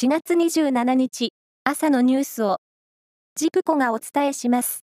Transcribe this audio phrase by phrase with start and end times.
[0.00, 1.32] 4月27日
[1.64, 2.58] 朝のニュースを
[3.34, 4.84] ジプコがお伝えします。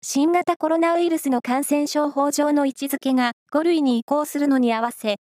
[0.00, 5.16] 新型コロナウイルスの感染症法上の位置づけが5類に移行するのに合わせ、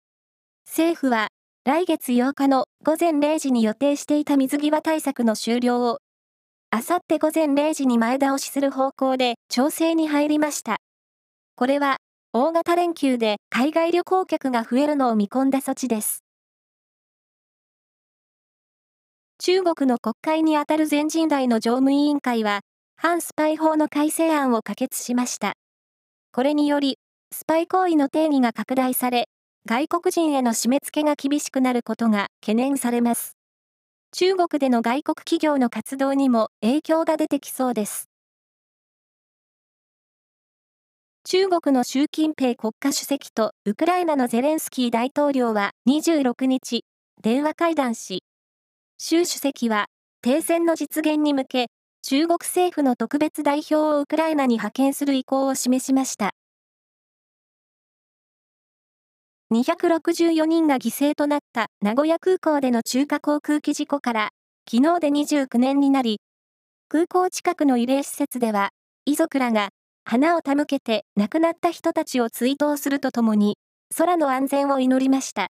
[0.66, 1.28] 政府は
[1.64, 6.00] 来月8日の午前0時に予定していた水際対策の終了を、
[6.70, 10.76] あさって午前0時に前倒しする方向で調整に入りました。
[11.54, 11.96] これは
[12.34, 16.25] 大型連休で海外旅行客が増えるのを見込んだ措置です。
[19.38, 22.60] 中国の国会にあたる全人代の常務委員会は、
[22.96, 25.52] 反スパイ法の改正案を可決しました。
[26.32, 26.98] これにより、
[27.32, 29.28] スパイ行為の定義が拡大され、
[29.66, 33.36] 外国人への締め付けが厳しくなることが懸念されます。
[34.12, 38.08] 中国での外国企業の活動にも影響が出てきそうです。
[41.24, 46.84] 中国の習近平国家主席とウクライナのゼレンスキー大統領は26日、
[47.22, 48.22] 電話会談し、
[48.98, 49.86] 習主席は、
[50.22, 51.66] 停戦の実現に向け、
[52.02, 56.30] 中国政府の特別代表をウクライナに派遣する意向を示しました。
[59.52, 64.30] 264人が犠牲となった名古屋空港での中華航空機事故から、
[64.68, 66.20] 昨日で29年になり、
[66.88, 68.70] 空港近くの慰霊施設では、
[69.04, 69.68] 遺族らが
[70.04, 73.56] 花を手向けて亡くなった人たちを追悼するとともに、
[73.96, 75.48] 空の安全を祈りました。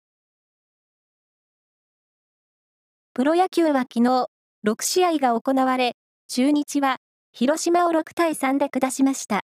[3.14, 4.26] プロ野球は昨日、
[4.66, 5.94] 6試合が行われ、
[6.26, 6.96] 中日は、
[7.32, 9.42] 広島を6対3で下しました。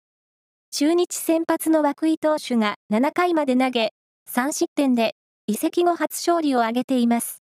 [0.70, 3.94] 中日先発の涌井投手が7回まで投げ、
[4.30, 5.16] 3失点で、
[5.48, 7.42] 移籍後初勝利を挙げています。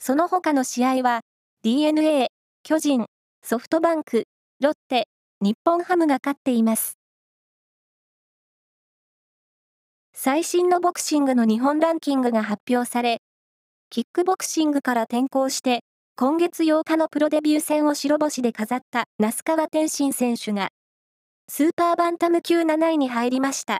[0.00, 1.20] その他の試合は、
[1.62, 2.26] DNA、
[2.64, 3.06] 巨人、
[3.44, 4.24] ソフトバンク、
[4.60, 5.06] ロッテ、
[5.40, 6.98] 日本ハムが勝っています。
[10.12, 13.20] 最新のボクシングの日本ランキングが発表され、
[13.88, 15.80] キックボクシングから転向して、
[16.16, 20.70] 今月8日のプロデビュー戦を白星で飾った那須川天心選手が、
[21.48, 23.78] スーパーバンタム級7位に入りました。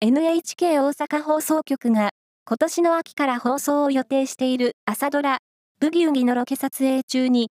[0.00, 2.10] NHK 大阪放送局が、
[2.46, 5.38] 今年の秋から放送を予定している朝ドラ、
[5.80, 7.50] ブギウギのロケ撮影中に、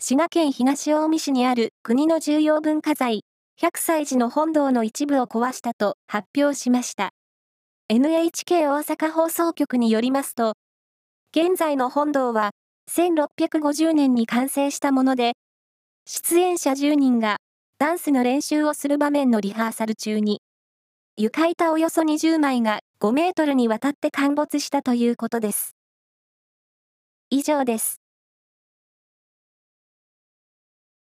[0.00, 3.22] 滋賀県東近江市にある国の重要文化財、
[3.56, 7.10] 百歳寺の本堂の一部を壊したと発表しました。
[7.88, 10.54] NHK 大阪放送局によりますと、
[11.30, 12.50] 現在の本堂は
[12.90, 15.34] 1650年に完成したもので、
[16.04, 17.36] 出演者10人が
[17.78, 20.40] ダンスの練習をする場面のリハーサル中に、
[21.16, 25.76] 床板およそ20枚が5メートルにわたって陥没したということです。
[27.30, 28.00] 以上です。